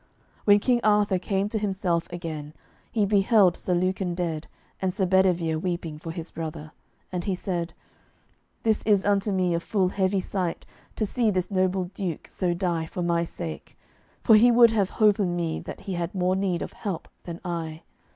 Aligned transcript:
When 0.45 0.57
King 0.57 0.79
Arthur 0.83 1.19
came 1.19 1.47
to 1.49 1.59
himself 1.59 2.07
again, 2.11 2.55
he 2.91 3.05
beheld 3.05 3.55
Sir 3.55 3.75
Lucan 3.75 4.15
dead 4.15 4.47
and 4.81 4.91
Sir 4.91 5.05
Bedivere 5.05 5.59
weeping 5.59 5.99
for 5.99 6.09
his 6.09 6.31
brother, 6.31 6.71
and 7.11 7.23
he 7.25 7.35
said: 7.35 7.75
"This 8.63 8.81
is 8.81 9.05
unto 9.05 9.31
me 9.31 9.53
a 9.53 9.59
full 9.59 9.89
heavy 9.89 10.19
sight 10.19 10.65
to 10.95 11.05
see 11.05 11.29
this 11.29 11.51
noble 11.51 11.83
duke 11.83 12.25
so 12.31 12.51
die 12.55 12.87
for 12.87 13.03
my 13.03 13.23
sake, 13.23 13.77
for 14.23 14.33
he 14.35 14.51
would 14.51 14.71
have 14.71 14.89
holpen 14.89 15.35
me 15.35 15.59
that 15.59 15.81
had 15.81 16.15
more 16.15 16.35
need 16.35 16.63
of 16.63 16.73
help 16.73 17.07
than 17.25 17.39
I. 17.45 17.83